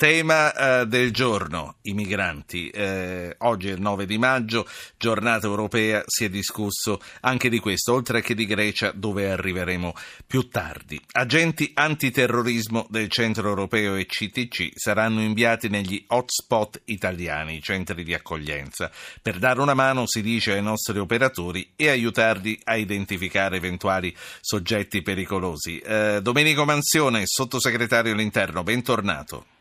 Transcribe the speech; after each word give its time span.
Tema 0.00 0.54
eh, 0.54 0.86
del 0.86 1.12
giorno, 1.12 1.74
i 1.82 1.92
migranti. 1.92 2.70
Eh, 2.70 3.34
oggi 3.40 3.68
è 3.68 3.72
il 3.72 3.82
9 3.82 4.06
di 4.06 4.16
maggio, 4.16 4.66
giornata 4.96 5.46
europea, 5.46 6.02
si 6.06 6.24
è 6.24 6.30
discusso 6.30 7.02
anche 7.20 7.50
di 7.50 7.58
questo, 7.58 7.92
oltre 7.92 8.22
che 8.22 8.34
di 8.34 8.46
Grecia, 8.46 8.92
dove 8.94 9.30
arriveremo 9.30 9.92
più 10.26 10.48
tardi. 10.48 10.98
Agenti 11.12 11.72
antiterrorismo 11.74 12.86
del 12.88 13.10
Centro 13.10 13.46
Europeo 13.46 13.96
e 13.96 14.06
CTC 14.06 14.70
saranno 14.74 15.20
inviati 15.20 15.68
negli 15.68 16.02
hotspot 16.06 16.80
italiani, 16.86 17.56
i 17.56 17.62
centri 17.62 18.02
di 18.02 18.14
accoglienza, 18.14 18.90
per 19.20 19.36
dare 19.36 19.60
una 19.60 19.74
mano, 19.74 20.06
si 20.06 20.22
dice, 20.22 20.52
ai 20.52 20.62
nostri 20.62 20.98
operatori 20.98 21.72
e 21.76 21.90
aiutarli 21.90 22.58
a 22.64 22.76
identificare 22.76 23.56
eventuali 23.56 24.16
soggetti 24.40 25.02
pericolosi. 25.02 25.78
Eh, 25.78 26.20
Domenico 26.22 26.64
Mansione, 26.64 27.24
sottosegretario 27.26 28.14
all'interno, 28.14 28.62
bentornato. 28.62 29.58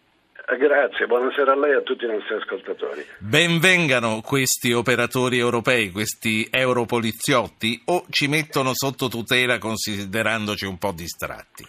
Eh, 0.52 0.58
grazie, 0.58 1.06
buonasera 1.06 1.52
a 1.52 1.56
lei 1.56 1.74
e 1.74 1.76
a 1.76 1.82
tutti 1.82 2.06
i 2.06 2.08
nostri 2.08 2.34
ascoltatori. 2.34 3.06
Benvengano 3.20 4.22
questi 4.26 4.72
operatori 4.72 5.38
europei, 5.38 5.92
questi 5.92 6.48
europoliziotti, 6.50 7.80
o 7.86 8.06
ci 8.10 8.28
mettono 8.28 8.72
sotto 8.74 9.10
tutela 9.10 9.60
considerandoci 9.60 10.66
un 10.66 10.80
po' 10.80 10.92
distratti? 10.92 11.64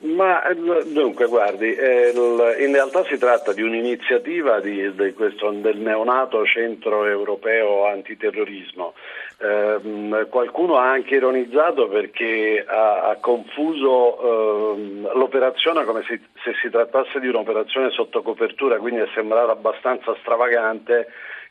Ma 0.00 0.42
dunque, 0.84 1.26
guardi, 1.26 1.72
eh, 1.72 2.12
in 2.12 2.72
realtà 2.72 3.04
si 3.04 3.18
tratta 3.18 3.52
di 3.52 3.62
un'iniziativa 3.62 4.60
di, 4.60 4.92
di 4.94 5.12
questo, 5.12 5.50
del 5.50 5.78
neonato 5.78 6.44
Centro 6.44 7.06
Europeo 7.06 7.86
Antiterrorismo. 7.86 8.94
Eh, 9.40 10.26
qualcuno 10.30 10.78
ha 10.78 10.90
anche 10.90 11.14
ironizzato 11.14 11.86
perché 11.86 12.64
ha, 12.66 13.10
ha 13.10 13.16
confuso 13.20 14.18
eh, 14.18 15.10
l'operazione 15.14 15.84
come 15.84 16.02
se, 16.08 16.20
se 16.42 16.54
si 16.60 16.68
trattasse 16.68 17.20
di 17.20 17.28
un'operazione 17.28 17.90
sotto 17.90 18.22
copertura, 18.22 18.78
quindi 18.78 19.00
è 19.00 19.08
sembrata 19.14 19.52
abbastanza 19.52 20.16
stravagante 20.22 21.06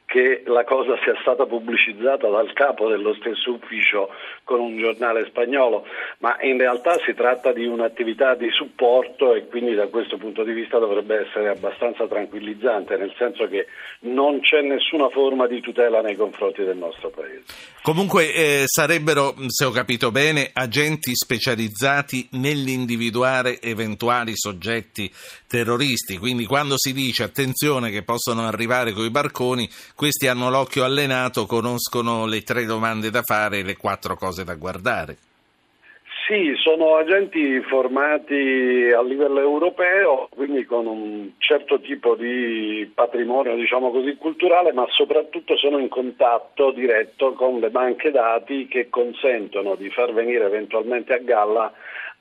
che 0.08 0.44
la 0.46 0.64
cosa 0.64 0.98
sia 1.04 1.18
stata 1.20 1.46
pubblicizzata 1.46 2.30
dal 2.30 2.54
capo 2.54 2.88
dello 2.88 3.14
stesso 3.16 3.52
ufficio 3.52 4.08
con 4.46 4.62
un 4.62 4.78
giornale 4.78 5.26
spagnolo, 5.26 5.86
ma 6.20 6.38
in 6.44 6.58
realtà 6.58 6.98
si 7.06 7.14
tratta 7.14 7.52
di 7.52 7.66
un'attività 7.66 8.34
di 8.36 8.50
supporto 8.52 9.36
e 9.36 9.48
quindi 9.48 9.76
da 9.76 9.88
questo 9.88 10.16
punto 10.16 10.46
di 10.46 10.54
vista 10.54 10.80
dovrebbe 10.80 11.28
essere 11.28 11.50
abbastanza 11.50 12.08
tranquillizzante, 12.08 12.96
nel 12.96 13.14
senso 13.18 13.50
che 13.50 13.68
non 14.04 14.40
c'è 14.40 14.62
nessuna 14.62 15.10
forma 15.10 15.46
di 15.46 15.60
tutela 15.60 16.00
nei 16.00 16.16
confronti 16.16 16.64
del 16.64 16.78
nostro 16.78 17.10
Paese. 17.10 17.44
Comunque 17.82 18.34
eh, 18.34 18.64
sarebbero, 18.66 19.36
se 19.48 19.66
ho 19.66 19.72
capito 19.72 20.12
bene, 20.12 20.52
agenti 20.54 21.16
specializzati 21.16 22.30
nell'individuare 22.32 23.62
eventuali 23.62 24.32
soggetti 24.36 25.12
terroristi, 25.48 26.18
quindi 26.18 26.46
quando 26.46 26.78
si 26.78 26.94
dice 26.94 27.24
attenzione 27.24 27.90
che 27.92 28.04
possono 28.04 28.46
arrivare 28.46 28.94
con 28.94 29.06
i 29.06 29.10
barconi, 29.10 29.70
questi 29.98 30.28
hanno 30.28 30.52
l'occhio 30.52 30.84
allenato, 30.84 31.48
conoscono 31.48 32.28
le 32.28 32.44
tre 32.44 32.66
domande 32.66 33.10
da 33.10 33.24
fare 33.24 33.58
e 33.58 33.64
le 33.64 33.78
quattro 33.78 34.16
cose 34.16 34.44
da 34.44 34.54
guardare. 34.54 35.18
Sì, 36.28 36.54
sono 36.62 36.98
agenti 36.98 37.60
formati 37.62 38.92
a 38.96 39.02
livello 39.02 39.40
europeo, 39.40 40.28
quindi 40.30 40.66
con 40.66 40.86
un 40.86 41.32
certo 41.40 41.80
tipo 41.80 42.14
di 42.14 42.92
patrimonio, 42.94 43.56
diciamo 43.56 43.90
così, 43.90 44.16
culturale, 44.18 44.72
ma 44.72 44.86
soprattutto 44.90 45.58
sono 45.58 45.80
in 45.80 45.88
contatto 45.88 46.70
diretto 46.72 47.34
con 47.34 47.60
le 47.60 47.72
banche 47.72 48.12
dati 48.12 48.68
che 48.68 48.90
consentono 48.90 49.74
di 49.74 49.90
far 49.90 50.14
venire 50.14 50.46
eventualmente 50.46 51.14
a 51.14 51.20
galla 51.20 51.74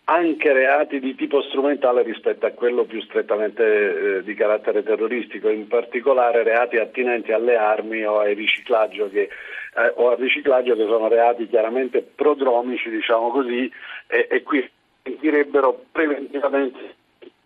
anche 0.08 0.52
reati 0.52 1.00
di 1.00 1.14
tipo 1.16 1.42
strumentale 1.42 2.02
rispetto 2.02 2.46
a 2.46 2.52
quello 2.52 2.84
più 2.84 3.00
strettamente 3.02 4.18
eh, 4.18 4.22
di 4.22 4.34
carattere 4.34 4.84
terroristico, 4.84 5.48
in 5.48 5.66
particolare 5.66 6.44
reati 6.44 6.76
attinenti 6.76 7.32
alle 7.32 7.56
armi 7.56 8.04
o, 8.04 8.22
riciclaggio 8.22 9.08
che, 9.10 9.22
eh, 9.22 9.92
o 9.96 10.10
al 10.10 10.16
riciclaggio 10.18 10.76
che 10.76 10.84
sono 10.84 11.08
reati 11.08 11.48
chiaramente 11.48 12.02
prodromici, 12.02 12.88
diciamo 12.88 13.30
così, 13.30 13.70
e, 14.06 14.28
e 14.30 14.42
qui 14.42 14.68
sentirebbero 15.02 15.86
preventivamente 15.90 16.95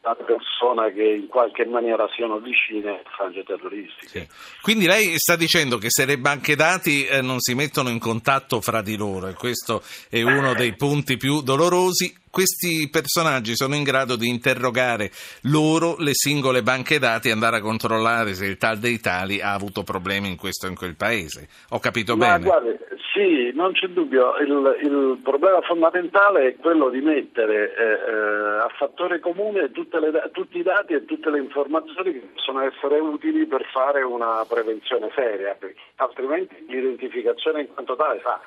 la 0.02 0.14
persona 0.14 0.90
che 0.90 1.02
in 1.02 1.26
qualche 1.26 1.66
maniera 1.66 2.08
siano 2.14 2.38
vicine 2.38 2.90
a 2.90 3.10
frange 3.14 3.42
terroristiche. 3.42 4.26
Sì. 4.30 4.60
Quindi 4.62 4.86
lei 4.86 5.14
sta 5.16 5.36
dicendo 5.36 5.76
che 5.76 5.88
se 5.90 6.06
le 6.06 6.18
banche 6.18 6.56
dati 6.56 7.04
eh, 7.04 7.20
non 7.20 7.38
si 7.40 7.54
mettono 7.54 7.90
in 7.90 7.98
contatto 7.98 8.60
fra 8.62 8.80
di 8.80 8.96
loro 8.96 9.28
e 9.28 9.34
questo 9.34 9.82
è 10.08 10.22
uno 10.22 10.54
dei 10.54 10.74
punti 10.74 11.18
più 11.18 11.42
dolorosi, 11.42 12.16
questi 12.30 12.88
personaggi 12.90 13.54
sono 13.54 13.74
in 13.74 13.82
grado 13.82 14.16
di 14.16 14.28
interrogare 14.28 15.10
loro 15.42 15.96
le 15.98 16.14
singole 16.14 16.62
banche 16.62 16.98
dati 16.98 17.28
e 17.28 17.32
andare 17.32 17.58
a 17.58 17.60
controllare 17.60 18.34
se 18.34 18.46
il 18.46 18.56
tal 18.56 18.78
dei 18.78 19.00
tali 19.00 19.40
ha 19.40 19.52
avuto 19.52 19.82
problemi 19.82 20.28
in 20.28 20.36
questo 20.36 20.66
o 20.66 20.70
in 20.70 20.76
quel 20.76 20.96
paese. 20.96 21.48
Ho 21.70 21.78
capito 21.78 22.16
Ma 22.16 22.38
bene? 22.38 22.44
Guardi, 22.44 22.78
sì, 23.20 23.52
non 23.54 23.72
c'è 23.72 23.88
dubbio. 23.88 24.36
Il, 24.38 24.78
il, 24.82 25.20
problema 25.22 25.60
fondamentale 25.60 26.46
è 26.46 26.56
quello 26.56 26.88
di 26.88 27.00
mettere 27.02 27.74
eh, 27.74 27.82
eh 27.82 28.58
a 28.60 28.68
fattore 28.76 29.20
comune 29.20 29.70
le, 29.72 30.30
tutti 30.32 30.58
i 30.58 30.62
dati 30.62 30.94
e 30.94 31.04
tutte 31.04 31.30
le 31.30 31.38
informazioni 31.38 32.12
che 32.12 32.26
possono 32.34 32.60
essere 32.60 32.98
utili 32.98 33.44
per 33.46 33.64
fare 33.72 34.02
una 34.02 34.44
prevenzione 34.48 35.10
seria, 35.14 35.54
perché 35.54 35.80
altrimenti 35.96 36.64
l'identificazione 36.66 37.62
in 37.62 37.72
quanto 37.74 37.94
tale 37.96 38.20
sa. 38.22 38.40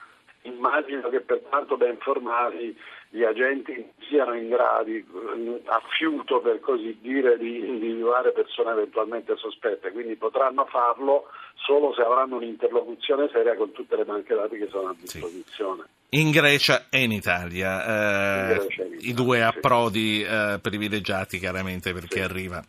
Immagino 0.43 1.07
che 1.09 1.21
per 1.21 1.41
quanto 1.43 1.77
ben 1.77 1.91
informati 1.91 2.75
gli 3.09 3.23
agenti 3.23 3.91
siano 4.07 4.33
in 4.33 4.49
grado, 4.49 4.89
a 5.65 5.81
fiuto 5.97 6.41
per 6.41 6.59
così 6.59 6.97
dire, 6.99 7.37
di 7.37 7.59
individuare 7.59 8.31
persone 8.31 8.71
eventualmente 8.71 9.35
sospette, 9.37 9.91
quindi 9.91 10.15
potranno 10.15 10.65
farlo 10.65 11.27
solo 11.55 11.93
se 11.93 12.01
avranno 12.01 12.37
un'interlocuzione 12.37 13.29
seria 13.31 13.55
con 13.55 13.71
tutte 13.71 13.95
le 13.95 14.05
banche 14.05 14.35
dati 14.35 14.57
che 14.57 14.67
sono 14.69 14.89
a 14.89 14.95
disposizione. 14.97 15.83
Sì. 16.09 16.19
In 16.19 16.31
Grecia 16.31 16.85
e 16.89 17.03
in 17.03 17.11
Italia, 17.11 17.85
eh, 17.85 18.39
in 18.39 18.47
Grecia 18.57 18.83
in 18.83 18.93
Italia 18.93 19.09
i 19.09 19.13
due 19.13 19.43
approdi 19.43 20.23
eh, 20.23 20.59
privilegiati 20.61 21.39
chiaramente 21.39 21.91
per 21.91 22.05
chi 22.07 22.19
arriva 22.19 22.63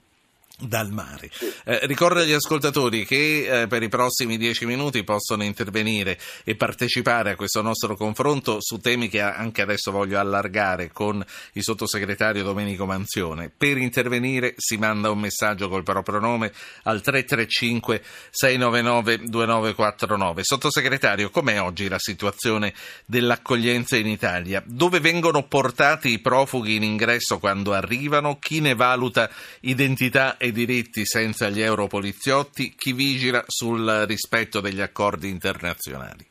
dal 0.58 0.90
mare. 0.90 1.30
Eh, 1.64 1.80
ricordo 1.82 2.20
agli 2.20 2.32
ascoltatori 2.32 3.04
che 3.04 3.62
eh, 3.62 3.66
per 3.66 3.82
i 3.82 3.88
prossimi 3.88 4.36
dieci 4.38 4.66
minuti 4.66 5.02
possono 5.02 5.42
intervenire 5.42 6.16
e 6.44 6.54
partecipare 6.54 7.32
a 7.32 7.36
questo 7.36 7.60
nostro 7.60 7.96
confronto 7.96 8.58
su 8.60 8.78
temi 8.78 9.08
che 9.08 9.20
anche 9.20 9.62
adesso 9.62 9.90
voglio 9.90 10.18
allargare 10.18 10.92
con 10.92 11.24
il 11.54 11.62
sottosegretario 11.62 12.44
Domenico 12.44 12.86
Manzione. 12.86 13.50
Per 13.54 13.78
intervenire 13.78 14.54
si 14.56 14.76
manda 14.76 15.10
un 15.10 15.18
messaggio 15.18 15.68
col 15.68 15.82
proprio 15.82 16.20
nome 16.20 16.52
al 16.84 17.00
335 17.00 18.02
699 18.30 19.28
2949. 19.28 20.42
Sottosegretario, 20.44 21.30
com'è 21.30 21.60
oggi 21.60 21.88
la 21.88 21.98
situazione 21.98 22.72
dell'accoglienza 23.06 23.96
in 23.96 24.06
Italia? 24.06 24.62
Dove 24.64 25.00
vengono 25.00 25.42
portati 25.42 26.10
i 26.10 26.20
profughi 26.20 26.76
in 26.76 26.84
ingresso 26.84 27.40
quando 27.40 27.72
arrivano? 27.72 28.38
Chi 28.38 28.60
ne 28.60 28.74
valuta 28.74 29.28
identità 29.60 30.36
e 30.44 30.52
diritti 30.54 31.04
senza 31.04 31.50
gli 31.50 31.60
europoliziotti, 31.60 32.74
chi 32.74 32.94
vigila 32.94 33.44
sul 33.46 34.04
rispetto 34.06 34.62
degli 34.62 34.80
accordi 34.80 35.28
internazionali? 35.28 36.24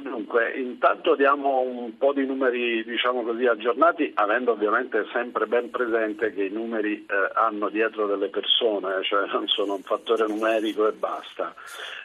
Dunque, 0.00 0.52
intanto 0.54 1.14
diamo 1.14 1.60
un 1.60 1.96
po' 1.98 2.12
di 2.12 2.24
numeri 2.24 2.82
diciamo 2.84 3.22
così, 3.22 3.46
aggiornati, 3.46 4.10
avendo 4.14 4.52
ovviamente 4.52 5.04
sempre 5.12 5.46
ben 5.46 5.70
presente 5.70 6.32
che 6.32 6.44
i 6.44 6.50
numeri 6.50 7.04
eh, 7.04 7.30
hanno 7.34 7.68
dietro 7.68 8.06
delle 8.06 8.28
persone, 8.28 9.02
cioè 9.02 9.26
non 9.26 9.46
sono 9.48 9.74
un 9.74 9.82
fattore 9.82 10.26
numerico 10.26 10.88
e 10.88 10.92
basta. 10.92 11.54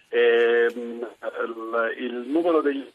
E, 0.09 0.67
ehm, 0.69 1.07
il, 1.45 2.05
il 2.05 2.13
numero 2.27 2.61
degli... 2.61 2.85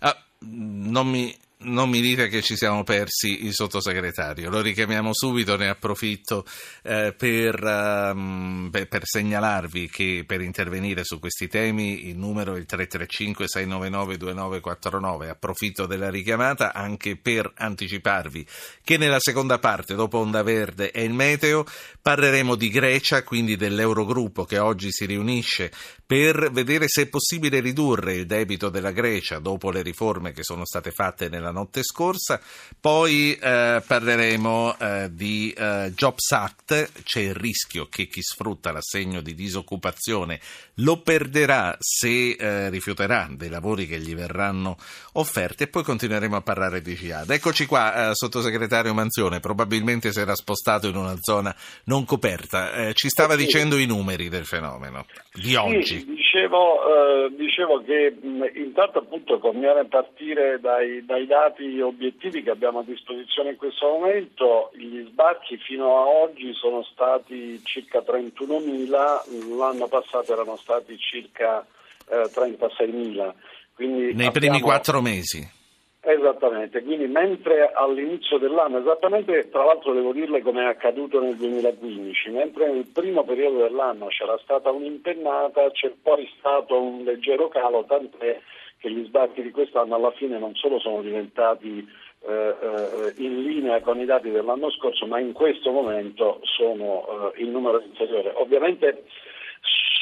Ah, 0.00 0.16
non 0.40 1.08
mi 1.08 1.34
non 1.62 1.90
mi 1.90 2.00
dite 2.00 2.28
che 2.28 2.40
ci 2.42 2.56
siamo 2.56 2.84
persi 2.84 3.44
il 3.44 3.52
sottosegretario, 3.52 4.48
lo 4.48 4.60
richiamiamo 4.60 5.10
subito, 5.12 5.56
ne 5.56 5.68
approfitto 5.68 6.46
eh, 6.82 7.12
per, 7.16 7.60
um, 7.62 8.68
per, 8.70 8.86
per, 8.88 9.02
segnalarvi 9.04 9.90
che 9.90 10.24
per 10.26 10.40
intervenire 10.40 11.04
su 11.04 11.18
questi 11.18 11.48
temi 11.48 12.08
il 12.08 12.16
numero 12.16 12.54
è 12.54 12.58
il 12.58 12.66
335-699-2949, 12.68 15.28
approfitto 15.28 15.84
della 15.86 16.08
richiamata 16.08 16.72
anche 16.72 17.16
per 17.16 17.52
anticiparvi 17.54 18.46
che 18.82 18.96
nella 18.96 19.20
seconda 19.20 19.58
parte, 19.58 19.94
dopo 19.94 20.16
Onda 20.18 20.42
Verde 20.42 20.92
e 20.92 21.04
il 21.04 21.12
Meteo, 21.12 21.66
parleremo 22.00 22.54
di 22.54 22.70
Grecia, 22.70 23.22
quindi 23.22 23.56
dell'Eurogruppo 23.56 24.44
che 24.44 24.58
oggi 24.58 24.90
si 24.90 25.04
riunisce 25.04 25.70
per 26.10 26.50
vedere 26.50 26.88
se 26.88 27.02
è 27.02 27.06
possibile 27.06 27.60
ridurre 27.60 28.14
il 28.14 28.26
debito 28.26 28.68
della 28.68 28.90
Grecia 28.90 29.38
dopo 29.38 29.70
le 29.70 29.82
riforme 29.82 30.32
che 30.32 30.42
sono 30.42 30.64
state 30.64 30.90
fatte 30.90 31.28
nella 31.28 31.49
la 31.50 31.52
notte 31.52 31.82
scorsa. 31.82 32.40
Poi 32.80 33.34
eh, 33.34 33.82
parleremo 33.86 34.78
eh, 34.78 35.08
di 35.12 35.52
eh, 35.52 35.92
Jobs 35.94 36.30
Act, 36.32 37.02
c'è 37.02 37.20
il 37.20 37.34
rischio 37.34 37.88
che 37.88 38.06
chi 38.06 38.22
sfrutta 38.22 38.72
l'assegno 38.72 39.20
di 39.20 39.34
disoccupazione 39.34 40.40
lo 40.76 41.02
perderà 41.02 41.76
se 41.78 42.30
eh, 42.30 42.70
rifiuterà 42.70 43.28
dei 43.30 43.50
lavori 43.50 43.86
che 43.86 43.98
gli 43.98 44.14
verranno 44.14 44.78
offerti 45.12 45.64
e 45.64 45.68
poi 45.68 45.82
continueremo 45.82 46.36
a 46.36 46.40
parlare 46.40 46.80
di 46.80 46.94
Jihad. 46.94 47.30
Eccoci 47.30 47.66
qua, 47.66 48.10
eh, 48.10 48.14
sottosegretario 48.14 48.94
Manzione, 48.94 49.40
probabilmente 49.40 50.12
si 50.12 50.20
era 50.20 50.34
spostato 50.34 50.88
in 50.88 50.96
una 50.96 51.16
zona 51.20 51.54
non 51.84 52.04
coperta, 52.06 52.72
eh, 52.72 52.94
ci 52.94 53.08
stava 53.08 53.36
sì. 53.36 53.44
dicendo 53.44 53.76
i 53.76 53.84
numeri 53.84 54.28
del 54.28 54.46
fenomeno 54.46 55.04
di 55.34 55.54
oggi. 55.54 55.98
Sì, 55.98 56.19
dicevo, 56.30 57.26
eh, 57.26 57.34
dicevo, 57.34 57.82
che 57.82 58.16
mh, 58.20 58.50
intanto 58.54 59.00
appunto 59.00 59.38
conviene 59.38 59.84
partire 59.86 60.60
dai, 60.60 61.04
dai, 61.04 61.26
dati 61.26 61.80
obiettivi 61.80 62.42
che 62.42 62.50
abbiamo 62.50 62.80
a 62.80 62.84
disposizione 62.84 63.50
in 63.50 63.56
questo 63.56 63.88
momento, 63.88 64.70
gli 64.74 65.04
sbarchi 65.08 65.56
fino 65.56 65.96
a 65.96 66.06
oggi 66.06 66.52
sono 66.54 66.84
stati 66.84 67.60
circa 67.64 67.98
31.000, 67.98 69.56
l'anno 69.56 69.88
passato 69.88 70.32
erano 70.32 70.56
stati 70.56 70.96
circa 70.98 71.66
eh, 72.08 72.30
36.000. 72.32 73.32
Quindi 73.74 74.14
Nei 74.14 74.30
primi 74.30 74.60
quattro 74.60 75.00
mesi. 75.00 75.58
Esattamente, 76.02 76.82
quindi 76.82 77.06
mentre 77.06 77.72
all'inizio 77.74 78.38
dell'anno, 78.38 78.78
esattamente 78.78 79.50
tra 79.50 79.64
l'altro 79.64 79.92
devo 79.92 80.14
dirle 80.14 80.40
come 80.40 80.62
è 80.62 80.68
accaduto 80.68 81.20
nel 81.20 81.36
2015, 81.36 82.30
mentre 82.30 82.72
nel 82.72 82.86
primo 82.90 83.22
periodo 83.22 83.58
dell'anno 83.58 84.06
c'era 84.06 84.38
stata 84.42 84.70
un'impennata, 84.70 85.70
c'è 85.72 85.92
poi 86.02 86.26
stato 86.38 86.80
un 86.80 87.04
leggero 87.04 87.48
calo, 87.48 87.84
tant'è 87.84 88.40
che 88.78 88.90
gli 88.90 89.04
sbarchi 89.04 89.42
di 89.42 89.50
quest'anno 89.50 89.94
alla 89.94 90.10
fine 90.12 90.38
non 90.38 90.54
solo 90.54 90.78
sono 90.78 91.02
diventati 91.02 91.86
eh, 92.26 92.32
eh 92.32 93.12
in 93.22 93.42
linea 93.42 93.82
con 93.82 94.00
i 94.00 94.06
dati 94.06 94.30
dell'anno 94.30 94.70
scorso, 94.70 95.04
ma 95.04 95.18
in 95.18 95.32
questo 95.34 95.70
momento 95.70 96.40
sono 96.44 97.32
eh, 97.34 97.42
in 97.42 97.50
numero 97.50 97.78
inferiore. 97.78 98.32
Ovviamente 98.36 99.04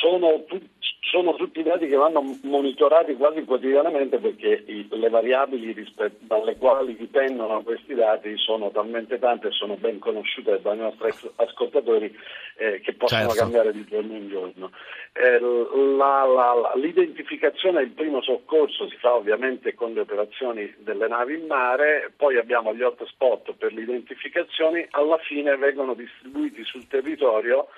sono 0.00 0.44
tutti 0.44 0.77
sono 1.00 1.34
tutti 1.34 1.62
dati 1.62 1.86
che 1.86 1.96
vanno 1.96 2.22
monitorati 2.42 3.14
quasi 3.14 3.44
quotidianamente 3.44 4.18
perché 4.18 4.64
le 4.66 5.08
variabili 5.08 5.72
rispetto, 5.72 6.16
dalle 6.20 6.56
quali 6.56 6.96
dipendono 6.96 7.62
questi 7.62 7.94
dati 7.94 8.36
sono 8.36 8.70
talmente 8.70 9.18
tante 9.18 9.48
e 9.48 9.52
sono 9.52 9.76
ben 9.76 9.98
conosciute 9.98 10.60
dai 10.60 10.76
nostri 10.76 11.10
ascoltatori 11.36 12.14
eh, 12.56 12.80
che 12.80 12.94
possono 12.94 13.28
certo. 13.28 13.36
cambiare 13.36 13.72
di 13.72 13.84
giorno 13.84 14.16
in 14.16 14.28
giorno. 14.28 14.70
Eh, 15.12 15.38
la, 15.40 16.24
la, 16.24 16.72
l'identificazione 16.74 17.80
e 17.80 17.84
il 17.84 17.90
primo 17.90 18.20
soccorso 18.20 18.88
si 18.88 18.96
fa 18.96 19.14
ovviamente 19.14 19.74
con 19.74 19.92
le 19.92 20.00
operazioni 20.00 20.74
delle 20.78 21.06
navi 21.06 21.34
in 21.34 21.46
mare, 21.46 22.12
poi 22.16 22.38
abbiamo 22.38 22.74
gli 22.74 22.82
hotspot 22.82 23.54
per 23.54 23.72
le 23.72 23.82
identificazioni, 23.82 24.86
alla 24.90 25.18
fine 25.18 25.56
vengono 25.56 25.94
distribuiti 25.94 26.64
sul 26.64 26.86
territorio 26.88 27.68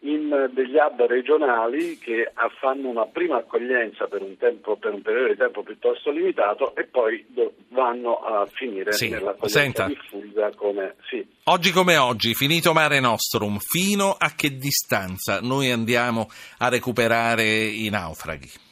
in 0.00 0.50
degli 0.52 0.76
hub 0.76 1.06
regionali 1.06 1.98
che 1.98 2.30
fanno 2.60 2.88
una 2.88 3.06
prima 3.06 3.38
accoglienza 3.38 4.06
per 4.06 4.22
un, 4.22 4.36
tempo, 4.36 4.76
per 4.76 4.92
un 4.92 5.02
periodo 5.02 5.28
di 5.28 5.36
tempo 5.36 5.62
piuttosto 5.62 6.10
limitato 6.10 6.74
e 6.76 6.84
poi 6.84 7.24
vanno 7.68 8.16
a 8.16 8.46
finire 8.46 8.92
sì. 8.92 9.08
nell'accoglienza 9.08 9.86
diffusa 9.86 10.50
come... 10.54 10.96
Sì. 11.08 11.26
Oggi 11.44 11.70
come 11.70 11.96
oggi, 11.96 12.34
finito 12.34 12.72
Mare 12.72 13.00
Nostrum, 13.00 13.58
fino 13.58 14.14
a 14.18 14.32
che 14.34 14.56
distanza 14.56 15.40
noi 15.40 15.70
andiamo 15.70 16.28
a 16.58 16.68
recuperare 16.68 17.44
i 17.44 17.88
naufraghi? 17.88 18.65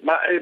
Ma 0.00 0.20
eh, 0.22 0.40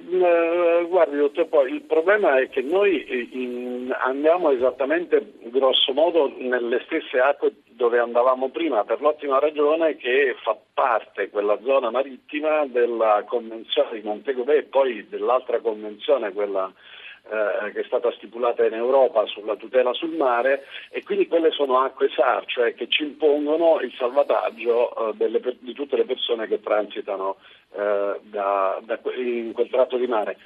guardi, 0.87 1.17
dottor 1.17 1.47
Poi, 1.47 1.73
il 1.73 1.83
problema 1.83 2.39
è 2.39 2.49
che 2.51 2.61
noi 2.61 3.03
eh, 3.05 3.29
in, 3.33 3.91
andiamo 4.05 4.51
esattamente 4.51 5.33
grosso 5.45 5.95
modo 5.95 6.31
nelle 6.37 6.83
stesse 6.85 7.19
acque 7.19 7.55
dove 7.69 7.99
andavamo 7.99 8.51
prima, 8.51 8.85
per 8.85 9.01
l'ottima 9.01 9.39
ragione 9.39 9.97
che 9.97 10.37
fa 10.43 10.59
parte 10.75 11.31
quella 11.31 11.59
zona 11.63 11.91
marittima 11.91 12.67
della 12.67 13.25
convenzione 13.27 13.99
di 13.99 14.07
Montego 14.07 14.45
Bay 14.45 14.59
e 14.59 14.63
poi 14.65 15.09
dell'altra 15.09 15.61
convenzione, 15.61 16.33
quella 16.33 16.71
eh, 17.29 17.73
che 17.73 17.81
è 17.81 17.85
stata 17.85 18.13
stipulata 18.13 18.65
in 18.65 18.75
Europa 18.75 19.27
sulla 19.27 19.57
tutela 19.57 19.93
sul 19.95 20.15
mare 20.15 20.65
e 20.91 21.03
quindi 21.03 21.27
quelle 21.27 21.51
sono 21.51 21.81
acque 21.81 22.09
SAR, 22.09 22.45
cioè 22.47 22.75
che 22.75 22.89
ci 22.89 23.03
impongono 23.03 23.81
il 23.81 23.93
salvataggio 23.99 25.11
eh, 25.11 25.15
delle, 25.15 25.41
di 25.59 25.73
tutte 25.73 25.97
le 25.97 26.05
persone 26.05 26.47
che 26.47 26.61
transitano 26.61 27.37
eh, 27.77 28.21
da, 28.23 28.81
da, 28.83 28.99
in 29.17 29.53
quel 29.53 29.69
tratto 29.69 29.99
di 29.99 30.07
mare. 30.07 30.39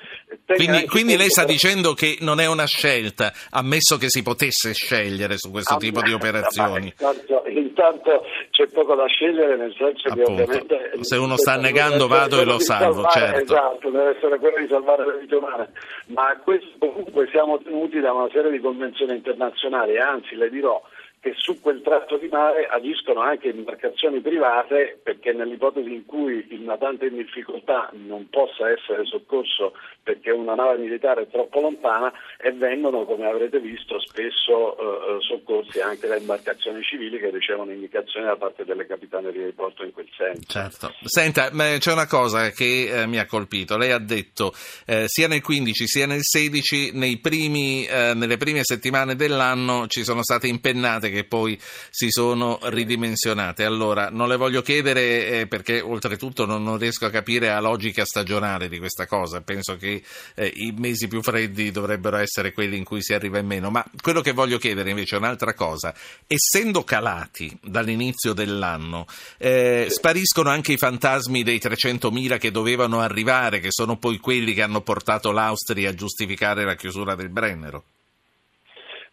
quindi, 0.46 0.86
quindi 0.86 1.16
lei 1.16 1.28
sta 1.28 1.44
dicendo 1.44 1.94
che 1.94 2.16
non 2.20 2.40
è 2.40 2.46
una 2.46 2.66
scelta, 2.66 3.32
ammesso 3.50 3.96
che 3.98 4.08
si 4.08 4.22
potesse 4.22 4.72
scegliere 4.72 5.36
su 5.36 5.50
questo 5.52 5.76
tipo 5.76 6.02
di 6.02 6.10
operazioni. 6.14 6.86
Intanto, 6.86 7.44
intanto, 7.46 8.24
c'è 8.50 8.66
poco 8.66 8.96
da 8.96 9.06
scegliere, 9.06 9.56
nel 9.56 9.72
senso 9.76 10.08
Appunto. 10.08 10.34
che 10.34 10.42
ovviamente... 10.42 10.90
Se 11.02 11.16
uno 11.16 11.36
sta 11.36 11.56
negando 11.56 12.08
vado 12.08 12.40
e 12.40 12.44
lo 12.44 12.58
salvo, 12.58 13.08
salvare, 13.08 13.20
certo. 13.20 13.52
Esatto, 13.54 13.90
deve 13.90 14.16
essere 14.16 14.38
quello 14.38 14.56
di 14.58 14.66
salvare 14.68 15.06
le 15.06 15.18
vite 15.20 15.34
umane, 15.36 15.70
ma 16.06 16.36
questo 16.42 16.68
comunque 16.78 17.28
siamo 17.30 17.58
tenuti 17.58 18.00
da 18.00 18.12
una 18.12 18.28
serie 18.32 18.50
di 18.50 18.58
convenzioni 18.58 19.14
internazionali, 19.14 19.98
anzi 19.98 20.34
le 20.34 20.50
dirò 20.50 20.82
che 21.20 21.34
su 21.36 21.60
quel 21.60 21.82
tratto 21.82 22.16
di 22.16 22.28
mare 22.28 22.66
agiscono 22.66 23.20
anche 23.20 23.48
imbarcazioni 23.48 24.20
private 24.20 24.98
perché 25.02 25.34
nell'ipotesi 25.34 25.92
in 25.92 26.06
cui 26.06 26.46
il 26.48 26.62
natante 26.62 27.06
in 27.06 27.16
difficoltà 27.16 27.90
non 27.92 28.28
possa 28.30 28.70
essere 28.70 29.04
soccorso 29.04 29.74
perché 30.02 30.30
una 30.30 30.54
nave 30.54 30.78
militare 30.78 31.22
è 31.22 31.28
troppo 31.28 31.60
lontana 31.60 32.10
e 32.38 32.52
vengono, 32.52 33.04
come 33.04 33.26
avrete 33.26 33.60
visto, 33.60 34.00
spesso 34.00 34.78
eh, 34.78 35.16
eh 35.16 35.20
soccorsi 35.20 35.80
anche 35.80 36.08
da 36.08 36.16
imbarcazioni 36.16 36.82
civili 36.82 37.18
che 37.18 37.28
ricevono 37.28 37.70
indicazioni 37.70 38.24
da 38.24 38.36
parte 38.36 38.64
delle 38.64 38.86
capitanerie 38.86 39.44
di 39.44 39.52
porto 39.52 39.84
in 39.84 39.92
quel 39.92 40.08
senso. 40.16 40.40
Certo. 40.46 40.94
Senta, 41.04 41.50
c'è 41.50 41.92
una 41.92 42.06
cosa 42.06 42.48
che 42.48 43.02
eh, 43.02 43.06
mi 43.06 43.18
ha 43.18 43.26
colpito. 43.26 43.76
Lei 43.76 43.90
ha 43.90 43.98
detto 43.98 44.52
eh, 44.86 45.04
sia 45.06 45.28
nel 45.28 45.42
15 45.42 45.86
sia 45.86 46.06
nel 46.06 46.22
16 46.22 47.18
primi, 47.20 47.84
eh, 47.84 48.14
nelle 48.14 48.38
prime 48.38 48.60
settimane 48.62 49.16
dell'anno 49.16 49.86
ci 49.86 50.02
sono 50.02 50.22
state 50.22 50.46
impennate 50.46 51.09
che 51.10 51.24
poi 51.24 51.58
si 51.90 52.10
sono 52.10 52.58
ridimensionate. 52.62 53.64
Allora, 53.64 54.08
non 54.10 54.28
le 54.28 54.36
voglio 54.36 54.62
chiedere 54.62 55.40
eh, 55.40 55.46
perché 55.46 55.80
oltretutto 55.80 56.46
non, 56.46 56.62
non, 56.62 56.78
riesco 56.78 57.06
a 57.06 57.10
capire 57.10 57.48
la 57.48 57.60
logica 57.60 58.04
stagionale 58.04 58.68
di 58.68 58.78
questa 58.78 59.06
cosa. 59.06 59.40
Penso 59.40 59.76
che 59.76 60.02
eh, 60.34 60.52
i 60.54 60.72
mesi 60.76 61.08
più 61.08 61.22
freddi 61.22 61.70
dovrebbero 61.70 62.16
essere 62.16 62.52
quelli 62.52 62.76
in 62.76 62.84
cui 62.84 63.02
si 63.02 63.12
arriva 63.12 63.38
in 63.38 63.46
meno. 63.46 63.70
Ma 63.70 63.84
quello 64.00 64.20
che 64.20 64.32
voglio 64.32 64.58
chiedere 64.58 64.90
invece 64.90 65.16
è 65.16 65.18
un'altra 65.18 65.54
cosa. 65.54 65.94
Essendo 66.26 66.84
calati 66.84 67.56
dall'inizio 67.62 68.32
dell'anno, 68.32 69.06
eh, 69.38 69.86
spariscono 69.90 70.50
anche 70.50 70.72
i 70.72 70.78
fantasmi 70.78 71.42
dei 71.42 71.58
300.000 71.58 72.38
che 72.38 72.50
dovevano 72.50 73.00
arrivare, 73.00 73.60
che 73.60 73.70
sono 73.70 73.96
poi 73.96 74.18
quelli 74.18 74.54
che 74.54 74.62
hanno 74.62 74.80
portato 74.80 75.32
l'Austria 75.32 75.90
a 75.90 75.94
giustificare 75.94 76.64
la 76.64 76.74
chiusura 76.74 77.14
del 77.14 77.28
Brennero? 77.28 77.84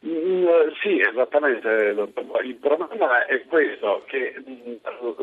Mm, 0.08 0.48
sì, 0.82 1.02
esattamente. 1.02 1.68
Il 2.44 2.56
problema 2.62 3.26
è 3.26 3.44
questo, 3.46 4.04
che 4.08 4.36
mm, 4.40 4.76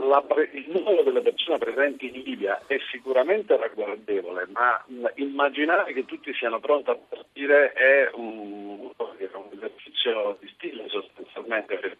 la, 0.09 0.23
il 0.53 0.67
numero 0.69 1.03
delle 1.03 1.23
persone 1.23 1.57
presenti 1.57 2.07
in 2.15 2.23
Libia 2.23 2.61
è 2.67 2.77
sicuramente 2.91 3.57
ragguardevole, 3.57 4.47
ma 4.53 4.85
mm, 4.91 5.07
immaginare 5.15 5.95
che 5.95 6.05
tutti 6.05 6.35
siano 6.35 6.61
pronti 6.61 6.91
a 6.91 6.97
partire 6.97 7.73
è 7.73 8.11
un, 8.13 8.91
un 8.95 9.49
esercizio 9.53 10.37
di 10.41 10.49
stile 10.55 10.87
sostanzialmente, 10.89 11.79
perché 11.79 11.97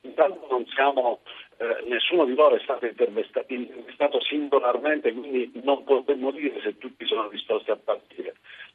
intanto 0.00 0.46
non 0.48 0.64
siamo, 0.68 1.20
eh, 1.58 1.84
nessuno 1.88 2.24
di 2.24 2.34
loro 2.34 2.54
è 2.56 2.60
stato 2.60 2.86
intervistato 2.86 4.20
singolarmente, 4.22 5.12
quindi 5.12 5.60
non 5.62 5.84
potremmo 5.84 6.30
dire 6.30 6.58
se 6.62 6.78
tutti 6.78 7.04
sono 7.04 7.28
disposti 7.28 7.70
a 7.70 7.76
partire 7.76 8.33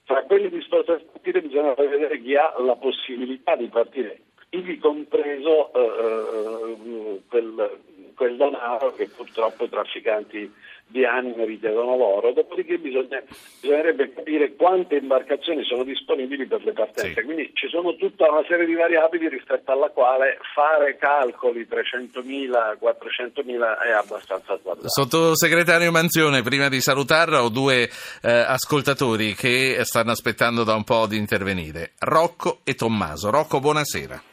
tra 0.10 0.24
quelli 0.24 0.50
disposti 0.50 0.90
a 0.90 1.00
partire 1.12 1.40
bisogna 1.40 1.76
vedere 1.76 2.20
chi 2.20 2.36
ha 2.36 2.52
la 2.58 2.76
possibilità 2.76 3.56
di 3.56 3.68
partire, 3.68 4.22
ivi 4.50 4.80
compreso 4.80 5.72
eh, 5.72 5.80
eh, 5.80 7.22
quel, 7.30 7.80
quel 8.20 8.36
denaro 8.36 8.92
che 8.92 9.08
purtroppo 9.08 9.64
i 9.64 9.70
trafficanti 9.70 10.54
di 10.86 11.06
anime 11.06 11.46
richiedono 11.46 11.96
loro, 11.96 12.34
dopodiché 12.34 12.78
bisogna, 12.78 13.22
bisognerebbe 13.62 14.12
capire 14.14 14.56
quante 14.56 14.98
imbarcazioni 14.98 15.64
sono 15.64 15.84
disponibili 15.84 16.46
per 16.46 16.62
le 16.66 16.74
partenze, 16.74 17.14
sì. 17.14 17.24
quindi 17.24 17.50
ci 17.54 17.70
sono 17.70 17.96
tutta 17.96 18.30
una 18.30 18.44
serie 18.46 18.66
di 18.66 18.74
variabili 18.74 19.30
rispetto 19.30 19.72
alla 19.72 19.88
quale 19.90 20.38
fare 20.54 20.98
calcoli 20.98 21.66
300.000, 21.70 22.78
400.000 22.82 23.82
è 23.86 23.92
abbastanza 23.92 24.58
sbagliato. 24.58 24.90
Sottosegretario 24.90 25.92
Manzione, 25.92 26.42
prima 26.42 26.68
di 26.68 26.82
salutarla 26.82 27.42
ho 27.42 27.50
due 27.50 27.84
eh, 28.22 28.32
ascoltatori 28.32 29.34
che 29.36 29.78
stanno 29.84 30.12
aspettando 30.12 30.66
da 30.66 30.74
un 30.74 30.84
po' 30.84 31.06
di 31.08 31.16
intervenire, 31.16 31.94
Rocco 32.00 32.60
e 32.66 32.74
Tommaso. 32.74 33.30
Rocco, 33.30 33.62
buonasera. 33.62 34.24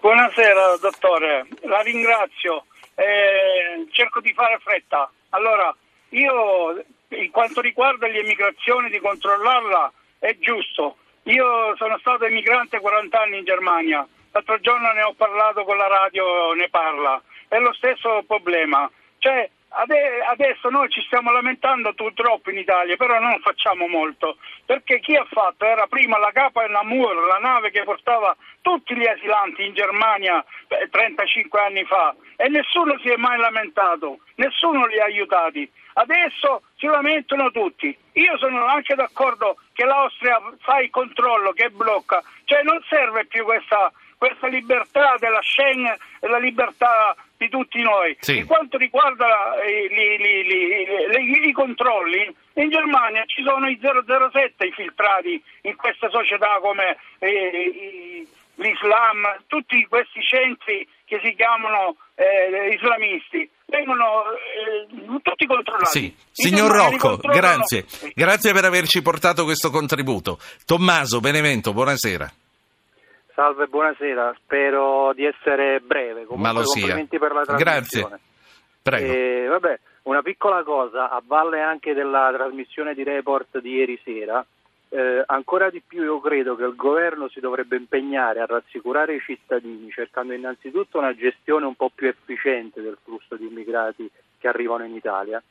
Buonasera 0.00 0.78
dottore, 0.80 1.46
la 1.62 1.80
ringrazio, 1.80 2.64
eh, 2.94 3.86
cerco 3.90 4.20
di 4.20 4.32
fare 4.32 4.58
fretta. 4.58 5.10
Allora, 5.30 5.74
io, 6.10 6.84
in 7.08 7.30
quanto 7.30 7.60
riguarda 7.60 8.06
l'immigrazione, 8.06 8.90
di 8.90 8.98
controllarla 8.98 9.92
è 10.18 10.36
giusto, 10.38 10.96
Io 11.24 11.76
sono 11.76 11.98
stato 11.98 12.24
emigrante 12.24 12.80
40 12.80 13.20
anni 13.20 13.38
in 13.38 13.44
Germania, 13.44 14.06
l'altro 14.32 14.58
giorno 14.58 14.92
ne 14.92 15.02
ho 15.02 15.14
parlato 15.14 15.62
con 15.62 15.76
la 15.76 15.86
radio, 15.86 16.52
ne 16.52 16.68
parla, 16.68 17.22
è 17.46 17.58
lo 17.58 17.72
stesso 17.74 18.24
problema. 18.26 18.90
Cioè, 19.18 19.48
Adesso 19.74 20.68
noi 20.68 20.90
ci 20.90 21.00
stiamo 21.02 21.32
lamentando 21.32 21.94
purtroppo 21.94 22.50
in 22.50 22.58
Italia, 22.58 22.96
però 22.96 23.18
non 23.18 23.40
facciamo 23.40 23.86
molto, 23.88 24.36
perché 24.66 25.00
chi 25.00 25.16
ha 25.16 25.26
fatto 25.30 25.64
era 25.64 25.86
prima 25.86 26.18
la 26.18 26.30
Capa 26.30 26.66
Namur, 26.66 27.14
la 27.26 27.38
nave 27.38 27.70
che 27.70 27.82
portava 27.82 28.36
tutti 28.60 28.94
gli 28.94 29.06
asilanti 29.06 29.64
in 29.64 29.72
Germania 29.72 30.44
35 30.90 31.60
anni 31.60 31.84
fa 31.84 32.14
e 32.36 32.48
nessuno 32.48 32.98
si 32.98 33.08
è 33.08 33.16
mai 33.16 33.38
lamentato, 33.38 34.18
nessuno 34.36 34.86
li 34.86 35.00
ha 35.00 35.04
aiutati. 35.04 35.70
Adesso 35.94 36.62
si 36.76 36.86
lamentano 36.86 37.50
tutti. 37.50 37.96
Io 38.12 38.38
sono 38.38 38.64
anche 38.66 38.94
d'accordo 38.94 39.56
che 39.72 39.84
l'Austria 39.84 40.40
fa 40.60 40.80
il 40.80 40.90
controllo, 40.90 41.52
che 41.52 41.70
blocca, 41.70 42.22
cioè 42.44 42.62
non 42.62 42.80
serve 42.88 43.26
più 43.26 43.44
questa, 43.44 43.92
questa 44.16 44.46
libertà 44.48 45.16
della 45.18 45.42
Schengen 45.42 45.96
e 46.20 46.28
la 46.28 46.38
libertà 46.38 47.14
di 47.42 47.48
tutti 47.48 47.82
noi. 47.82 48.16
Sì. 48.20 48.36
Per 48.36 48.46
quanto 48.46 48.78
riguarda 48.78 49.60
eh, 49.60 49.88
li, 49.88 50.16
li, 50.18 50.42
li, 50.46 51.48
i 51.48 51.52
controlli, 51.52 52.34
in 52.54 52.70
Germania 52.70 53.24
ci 53.26 53.42
sono 53.42 53.68
i 53.68 53.78
007 53.80 54.66
infiltrati 54.66 55.42
in 55.62 55.76
queste 55.76 56.08
società 56.10 56.58
come 56.60 56.96
eh, 57.18 58.26
l'Islam, 58.56 59.42
tutti 59.46 59.84
questi 59.88 60.22
centri 60.22 60.86
che 61.04 61.20
si 61.22 61.34
chiamano 61.34 61.96
eh, 62.14 62.74
islamisti 62.74 63.48
vengono 63.66 64.24
eh, 64.30 65.20
tutti 65.22 65.46
controllati. 65.46 65.98
Sì. 65.98 66.14
Signor 66.30 66.70
Rocco, 66.70 67.16
grazie. 67.16 67.86
Grazie 68.14 68.52
per 68.52 68.64
averci 68.64 69.00
portato 69.02 69.44
questo 69.44 69.70
contributo. 69.70 70.38
Tommaso 70.66 71.20
Benevento, 71.20 71.72
buonasera. 71.72 72.41
Salve, 73.34 73.66
buonasera. 73.66 74.34
Spero 74.42 75.12
di 75.14 75.24
essere 75.24 75.80
breve. 75.80 76.24
Comunque, 76.24 76.52
Ma 76.52 76.58
lo 76.58 76.66
sia. 76.66 76.94
per 77.08 77.32
la 77.32 77.44
Grazie. 77.56 78.20
Prego. 78.82 79.12
E, 79.12 79.46
vabbè, 79.46 79.80
una 80.02 80.22
piccola 80.22 80.62
cosa, 80.62 81.08
a 81.10 81.22
valle 81.24 81.60
anche 81.60 81.94
della 81.94 82.30
trasmissione 82.34 82.94
di 82.94 83.04
report 83.04 83.60
di 83.60 83.70
ieri 83.70 83.98
sera, 84.02 84.44
eh, 84.88 85.22
ancora 85.26 85.70
di 85.70 85.80
più 85.80 86.02
io 86.02 86.20
credo 86.20 86.54
che 86.56 86.64
il 86.64 86.76
governo 86.76 87.28
si 87.28 87.40
dovrebbe 87.40 87.76
impegnare 87.76 88.40
a 88.40 88.46
rassicurare 88.46 89.14
i 89.14 89.20
cittadini 89.20 89.90
cercando 89.90 90.34
innanzitutto 90.34 90.98
una 90.98 91.14
gestione 91.14 91.64
un 91.64 91.74
po' 91.74 91.90
più 91.94 92.08
efficiente 92.08 92.82
del 92.82 92.98
flusso 93.02 93.36
di 93.36 93.46
immigrati 93.46 94.10
che 94.36 94.48
arrivano 94.48 94.84
in 94.84 94.94
Italia 94.94 95.42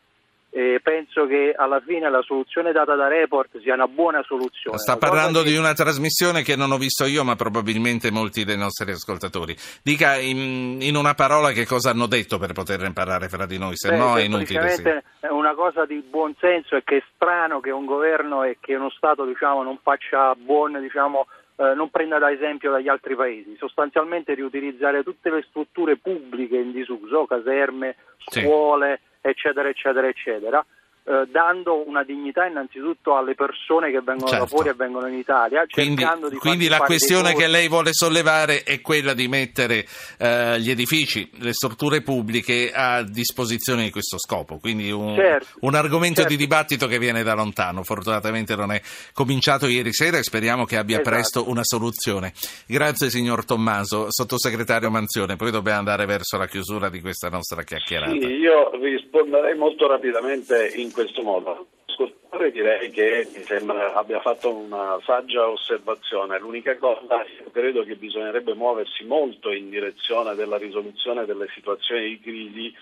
eh, 0.53 0.81
penso 0.83 1.25
che 1.27 1.53
alla 1.55 1.79
fine 1.79 2.09
la 2.09 2.21
soluzione 2.21 2.73
data 2.73 2.93
da 2.95 3.07
Report 3.07 3.59
sia 3.61 3.73
una 3.73 3.87
buona 3.87 4.21
soluzione. 4.23 4.77
Sta 4.77 4.97
parlando 4.97 5.43
che... 5.43 5.49
di 5.49 5.55
una 5.55 5.73
trasmissione 5.73 6.43
che 6.43 6.57
non 6.57 6.71
ho 6.71 6.77
visto 6.77 7.05
io, 7.05 7.23
ma 7.23 7.35
probabilmente 7.35 8.11
molti 8.11 8.43
dei 8.43 8.57
nostri 8.57 8.91
ascoltatori. 8.91 9.55
Dica 9.81 10.15
in, 10.15 10.77
in 10.81 10.95
una 10.95 11.13
parola 11.13 11.51
che 11.51 11.65
cosa 11.65 11.91
hanno 11.91 12.05
detto 12.05 12.37
per 12.37 12.51
poterne 12.51 12.91
parlare 12.91 13.29
fra 13.29 13.45
di 13.45 13.57
noi, 13.57 13.75
se 13.75 13.89
Beh, 13.89 13.97
no 13.97 14.17
è 14.17 14.23
inutile. 14.23 14.69
Sì. 14.71 14.83
Una 15.29 15.53
cosa 15.53 15.85
di 15.85 16.03
buon 16.07 16.35
senso 16.37 16.75
è 16.75 16.83
che 16.83 16.97
è 16.97 17.03
strano 17.15 17.61
che 17.61 17.71
un 17.71 17.85
governo 17.85 18.43
e 18.43 18.57
che 18.59 18.75
uno 18.75 18.89
Stato 18.89 19.23
diciamo, 19.23 19.63
non 19.63 19.79
faccia 19.81 20.35
buon, 20.35 20.81
diciamo, 20.81 21.27
eh, 21.55 21.73
non 21.75 21.89
prenda 21.89 22.19
da 22.19 22.29
esempio 22.29 22.71
dagli 22.71 22.89
altri 22.89 23.15
paesi, 23.15 23.55
sostanzialmente 23.57 24.33
riutilizzare 24.33 25.01
tutte 25.03 25.29
le 25.29 25.45
strutture 25.47 25.95
pubbliche 25.95 26.57
in 26.57 26.73
disuso, 26.73 27.25
caserme, 27.25 27.95
scuole. 28.17 28.99
Sì 29.01 29.09
eccetera, 29.21 29.69
eccetera, 29.69 30.07
eccetera. 30.07 30.65
Eh, 31.03 31.27
dando 31.31 31.83
una 31.87 32.03
dignità 32.03 32.45
innanzitutto 32.45 33.17
alle 33.17 33.33
persone 33.33 33.89
che 33.89 34.01
vengono 34.01 34.27
certo. 34.27 34.43
da 34.43 34.45
fuori 34.45 34.69
e 34.69 34.73
vengono 34.75 35.07
in 35.07 35.15
Italia. 35.15 35.65
Quindi, 35.67 36.05
quindi 36.37 36.67
la 36.67 36.77
questione 36.77 37.33
che 37.33 37.47
lei 37.47 37.67
vuole 37.67 37.89
sollevare 37.91 38.61
è 38.61 38.81
quella 38.81 39.15
di 39.15 39.27
mettere 39.27 39.83
eh, 40.19 40.59
gli 40.59 40.69
edifici, 40.69 41.27
le 41.39 41.53
strutture 41.53 42.03
pubbliche 42.03 42.71
a 42.71 43.01
disposizione 43.01 43.85
di 43.85 43.89
questo 43.89 44.19
scopo. 44.19 44.59
Quindi 44.59 44.91
un, 44.91 45.15
certo. 45.15 45.47
un 45.61 45.73
argomento 45.73 46.21
certo. 46.21 46.35
di 46.35 46.37
dibattito 46.37 46.85
che 46.85 46.99
viene 46.99 47.23
da 47.23 47.33
lontano. 47.33 47.81
Fortunatamente 47.81 48.55
non 48.55 48.71
è 48.71 48.79
cominciato 49.11 49.65
ieri 49.65 49.93
sera 49.93 50.19
e 50.19 50.23
speriamo 50.23 50.65
che 50.65 50.77
abbia 50.77 50.99
esatto. 50.99 51.09
presto 51.09 51.49
una 51.49 51.63
soluzione. 51.63 52.31
Grazie 52.67 53.09
signor 53.09 53.43
Tommaso, 53.43 54.05
sottosegretario 54.09 54.91
Manzione. 54.91 55.35
Poi 55.35 55.49
dobbiamo 55.49 55.79
andare 55.79 56.05
verso 56.05 56.37
la 56.37 56.45
chiusura 56.45 56.89
di 56.89 57.01
questa 57.01 57.29
nostra 57.29 57.63
chiacchierata. 57.63 58.11
Sì, 58.11 58.19
io 58.19 58.69
risponderei 58.79 59.57
molto 59.57 59.87
rapidamente 59.87 60.71
in 60.75 60.89
questo 60.91 61.21
modo. 61.23 61.67
Ascoltatore 61.85 62.51
direi 62.51 62.89
che 62.89 63.27
mi 63.35 63.43
sembra 63.43 63.93
abbia 63.93 64.21
fatto 64.21 64.53
una 64.53 64.99
saggia 65.03 65.47
osservazione. 65.47 66.39
L'unica 66.39 66.77
cosa, 66.77 67.25
io 67.43 67.51
credo 67.51 67.83
che 67.83 67.95
bisognerebbe 67.95 68.53
muoversi 68.53 69.03
molto 69.03 69.51
in 69.51 69.69
direzione 69.69 70.35
della 70.35 70.57
risoluzione 70.57 71.25
delle 71.25 71.47
situazioni 71.53 72.09
di 72.09 72.19
crisi 72.19 72.75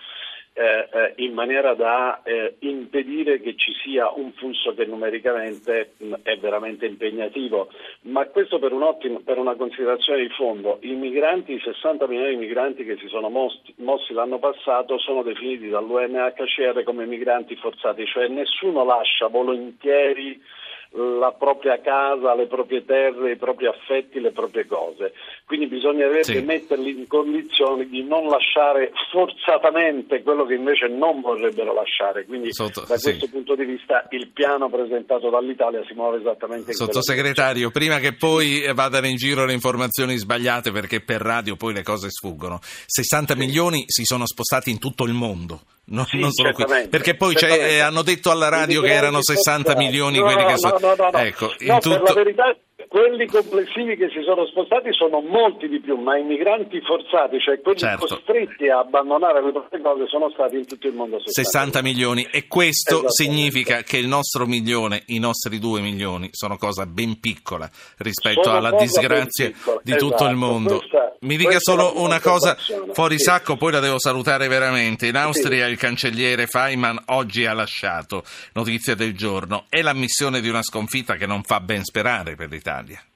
eh, 0.60 0.89
eh, 0.92 1.13
in 1.24 1.32
maniera 1.34 1.74
da 1.74 2.22
eh, 2.22 2.56
impedire 2.60 3.39
che 3.39 3.56
ci 3.56 3.72
sia 3.82 4.12
un 4.13 4.34
flusso 4.34 4.74
che 4.74 4.84
numericamente 4.84 5.94
mh, 5.96 6.16
è 6.24 6.38
veramente 6.38 6.86
impegnativo. 6.86 7.70
Ma 8.01 8.25
questo 8.25 8.60
per, 8.60 8.74
un 8.74 8.84
per, 9.24 9.38
una 9.38 9.56
considerazione 9.56 10.24
di 10.24 10.30
fondo. 10.34 10.80
I 10.82 10.96
migranti, 10.96 11.54
i 11.54 11.62
60 11.62 12.08
milioni 12.08 12.32
di 12.32 12.36
migranti 12.36 12.84
che 12.84 12.98
si 12.98 13.08
sono 13.08 13.30
mossi, 13.30 13.74
mossi 13.78 14.12
l'anno 14.12 14.39
passato 14.39 15.00
sono 15.00 15.24
definiti 15.24 15.70
dall'UNHCR 15.70 16.84
come 16.84 17.06
migranti 17.06 17.56
forzati, 17.56 18.06
cioè 18.06 18.28
nessuno 18.28 18.84
lascia 18.84 19.28
volentieri 19.28 20.42
la 20.91 21.31
propria 21.38 21.79
casa, 21.81 22.34
le 22.34 22.48
proprie 22.48 22.84
terre, 22.84 23.34
i 23.34 23.36
propri 23.38 23.67
affetti, 23.67 24.19
le 24.19 24.31
proprie 24.31 24.65
cose. 24.65 25.13
Quindi 25.46 25.67
bisognerebbe 25.67 26.24
sì. 26.24 26.41
metterli 26.41 26.98
in 26.98 27.08
condizioni 27.08 27.88
di 27.88 28.03
non 28.03 28.27
lasciare 28.27 28.91
forzatamente 29.12 30.24
quello 30.24 30.46
che 30.46 30.55
invece 30.55 30.88
non 30.88 31.22
vorrebbero 31.22 31.74
lasciare. 31.74 32.25
Quindi 32.25 32.51
Sotto, 32.51 32.81
da 32.81 32.98
questo 32.98 33.25
sì. 33.25 33.29
punto 33.29 33.55
di 33.55 33.65
vista 33.65 34.08
il 34.10 34.29
piano 34.29 34.69
presentato 34.69 35.29
dall'Italia 35.29 35.84
si 35.86 35.93
muove 35.93 36.19
esattamente 36.19 36.72
in 36.72 36.75
Sottosegretario, 36.77 37.69
prima 37.69 38.00
che 38.00 38.13
poi 38.13 38.65
vadano 38.74 39.08
in 39.08 39.15
giro 39.15 39.46
le 39.46 39.53
informazioni 39.53 40.17
sbagliate 40.17 40.72
perché 40.72 41.01
per 41.01 41.22
radio 41.22 41.55
poi 41.55 41.74
le 41.74 41.84
cose 41.84 42.10
sfuggono, 42.10 42.60
60 42.62 43.34
sì. 43.34 43.39
milioni 43.39 43.84
si 43.86 44.03
sono 44.05 44.25
spostati 44.25 44.72
in 44.72 44.79
tutto 44.79 45.03
il 45.03 45.13
mondo. 45.13 45.62
No, 45.91 46.05
sì, 46.05 46.19
non 46.19 46.31
solo 46.31 46.51
qui. 46.51 46.65
Perché 46.88 47.15
poi 47.15 47.34
eh, 47.34 47.79
hanno 47.79 48.03
detto 48.03 48.29
alla 48.29 48.50
radio 48.50 48.81
che 48.81 48.93
erano 48.93 49.24
60 49.24 49.75
milioni 49.75 50.19
quelli 50.19 50.46
che 50.46 50.58
sono. 50.58 50.78
No, 50.79 50.95
no, 50.95 51.09
no, 51.09 51.19
ecco, 51.19 51.53
no 51.59 51.79
tutto... 51.79 51.95
per 51.95 52.01
la 52.01 52.13
verità 52.13 52.55
quelli 52.89 53.27
complessivi 53.27 53.96
che 53.96 54.10
si 54.10 54.24
sono 54.24 54.48
spostati 54.48 54.91
sono 54.93 55.22
molti 55.22 55.69
di 55.69 55.79
più, 55.79 55.96
ma 55.96 56.17
i 56.17 56.24
migranti 56.24 56.81
forzati, 56.81 57.39
cioè 57.39 57.62
quelli 57.62 57.77
certo. 57.77 58.08
costretti 58.08 58.67
a 58.67 58.79
abbandonare 58.79 59.43
le 59.43 59.51
proprie 59.51 59.79
cose, 59.79 60.08
sono 60.08 60.31
stati 60.31 60.55
in 60.58 60.65
tutto 60.65 60.88
il 60.88 60.96
mondo 60.96 61.19
60, 61.19 61.50
60 61.50 61.81
milioni. 61.84 62.27
E 62.31 62.48
questo 62.48 63.03
significa 63.12 63.84
che 63.84 63.98
il 63.98 64.08
nostro 64.08 64.48
milione, 64.48 65.03
i 65.08 65.19
nostri 65.19 65.60
due 65.60 65.81
milioni, 65.81 66.29
sono 66.31 66.58
cosa 66.58 66.88
ben 66.88 67.19
piccola 67.19 67.69
rispetto 67.98 68.46
sono 68.46 68.58
alla 68.58 68.72
disgrazia 68.72 69.50
di 69.50 69.53
esatto. 69.53 70.08
tutto 70.08 70.24
il 70.24 70.31
esatto. 70.31 70.36
mondo. 70.36 70.77
Questa, 70.79 71.15
Mi 71.19 71.38
dica 71.38 71.60
solo 71.60 72.01
una 72.01 72.19
cosa 72.19 72.58
fuori 72.91 73.19
sì. 73.19 73.24
sacco, 73.25 73.55
poi 73.55 73.72
la 73.72 73.81
devo 73.81 74.00
salutare 74.00 74.48
veramente. 74.48 75.05
In 75.05 75.15
Austria 75.15 75.65
sì. 75.67 75.72
il 75.72 75.77
cancelliere 75.77 76.48
Feynman 76.48 77.03
oggi 77.10 77.46
ha 77.46 77.53
lasciato, 77.53 78.24
notizia 78.53 78.96
del 78.96 79.15
giorno, 79.15 79.65
è 79.69 79.84
l'ammissione 79.84 80.41
di 80.41 80.50
una 80.50 80.63
sconfitta 80.63 81.13
che 81.17 81.27
non 81.27 81.43
fa 81.43 81.60
ben 81.60 81.84
sperare 81.84 82.34
per 82.34 82.50
l'Italia. 82.50 82.77
Italia. 82.79 83.09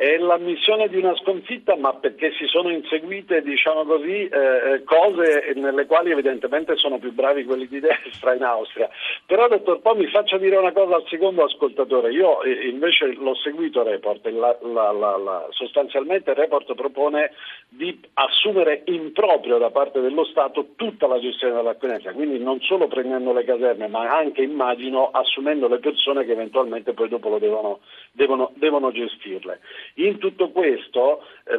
È 0.00 0.16
l'ammissione 0.16 0.88
di 0.88 0.96
una 0.96 1.14
sconfitta, 1.16 1.76
ma 1.76 1.92
perché 1.92 2.32
si 2.38 2.46
sono 2.46 2.70
inseguite, 2.70 3.42
diciamo 3.42 3.84
così, 3.84 4.26
eh, 4.28 4.82
cose 4.82 5.52
nelle 5.56 5.84
quali 5.84 6.10
evidentemente 6.10 6.74
sono 6.76 6.98
più 6.98 7.12
bravi 7.12 7.44
quelli 7.44 7.68
di 7.68 7.80
destra 7.80 8.32
in 8.32 8.42
Austria. 8.42 8.88
Però, 9.26 9.46
dottor 9.46 9.80
Po, 9.82 9.94
mi 9.94 10.06
faccia 10.06 10.38
dire 10.38 10.56
una 10.56 10.72
cosa 10.72 10.94
al 10.94 11.04
secondo 11.08 11.44
ascoltatore. 11.44 12.12
Io 12.12 12.42
eh, 12.44 12.68
invece 12.70 13.12
l'ho 13.12 13.34
seguito 13.34 13.82
Report. 13.82 14.26
La, 14.28 14.56
la, 14.62 14.90
la, 14.90 15.46
sostanzialmente 15.50 16.32
Report 16.32 16.72
propone 16.74 17.32
di 17.68 18.00
assumere 18.14 18.84
in 18.86 19.12
proprio 19.12 19.58
da 19.58 19.68
parte 19.68 20.00
dello 20.00 20.24
Stato 20.24 20.68
tutta 20.76 21.08
la 21.08 21.20
gestione 21.20 21.56
dell'accoglienza, 21.56 22.12
quindi 22.12 22.38
non 22.38 22.58
solo 22.62 22.88
prendendo 22.88 23.34
le 23.34 23.44
caserme, 23.44 23.86
ma 23.86 24.08
anche, 24.16 24.40
immagino, 24.40 25.10
assumendo 25.10 25.68
le 25.68 25.78
persone 25.78 26.24
che 26.24 26.32
eventualmente 26.32 26.94
poi 26.94 27.10
dopo 27.10 27.28
lo 27.28 27.38
devono, 27.38 27.80
devono, 28.12 28.52
devono 28.54 28.90
gestirle. 28.92 29.60
In 29.94 30.18
tutto 30.18 30.50
questo 30.50 31.22
eh, 31.44 31.58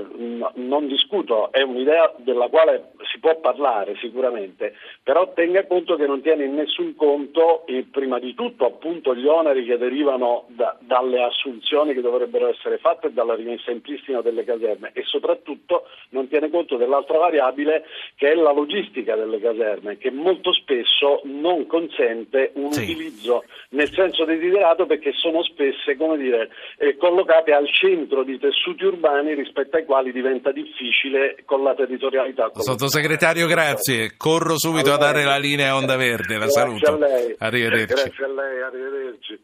non 0.55 0.87
discuto, 0.87 1.51
è 1.51 1.61
un'idea 1.61 2.13
della 2.17 2.47
quale 2.47 2.91
si 3.11 3.19
può 3.19 3.39
parlare 3.39 3.95
sicuramente, 3.97 4.73
però 5.03 5.33
tenga 5.33 5.65
conto 5.65 5.95
che 5.95 6.05
non 6.05 6.21
tiene 6.21 6.45
in 6.45 6.55
nessun 6.55 6.95
conto 6.95 7.65
eh, 7.67 7.85
prima 7.89 8.19
di 8.19 8.33
tutto 8.33 8.65
appunto 8.65 9.15
gli 9.15 9.25
oneri 9.25 9.65
che 9.65 9.77
derivano 9.77 10.45
da, 10.47 10.77
dalle 10.79 11.23
assunzioni 11.23 11.93
che 11.93 12.01
dovrebbero 12.01 12.47
essere 12.47 12.77
fatte 12.77 13.07
e 13.07 13.11
dalla 13.11 13.35
rimessa 13.35 13.71
in 13.71 13.81
pristino 13.81 14.21
delle 14.21 14.43
caserme 14.43 14.91
e 14.93 15.03
soprattutto 15.03 15.87
non 16.09 16.27
tiene 16.27 16.49
conto 16.49 16.77
dell'altra 16.77 17.17
variabile 17.17 17.85
che 18.15 18.31
è 18.31 18.35
la 18.35 18.51
logistica 18.51 19.15
delle 19.15 19.39
caserme 19.39 19.97
che 19.97 20.11
molto 20.11 20.53
spesso 20.53 21.21
non 21.23 21.65
consente 21.67 22.51
un 22.55 22.71
sì. 22.71 22.83
utilizzo 22.83 23.43
nel 23.69 23.89
senso 23.89 24.25
desiderato 24.25 24.85
perché 24.85 25.11
sono 25.13 25.43
spesse 25.43 25.95
come 25.97 26.17
dire, 26.17 26.49
eh, 26.77 26.97
collocate 26.97 27.53
al 27.53 27.67
centro 27.67 28.20
di 28.23 28.39
tessuti 28.39 28.85
urbani 28.85 29.33
rispetto 29.33 29.77
ai 29.77 29.85
quali 29.85 30.11
diventa 30.11 30.51
difficile 30.51 31.43
con 31.45 31.63
la 31.63 31.73
territorialità. 31.73 32.51
Sottosegretario, 32.53 33.47
grazie. 33.47 34.15
Corro 34.17 34.57
subito 34.57 34.91
a, 34.91 34.95
a 34.95 34.97
dare 34.97 35.23
la 35.23 35.37
linea 35.37 35.71
a 35.71 35.75
Onda 35.75 35.95
Verde. 35.95 36.33
La 36.33 36.45
grazie 36.45 36.61
saluto. 36.61 36.91
A 36.91 36.97
lei. 36.97 37.35
Arrivederci. 37.37 37.93
Grazie 37.93 38.25
a 38.25 38.27
lei, 38.27 38.61
arrivederci. 38.61 39.39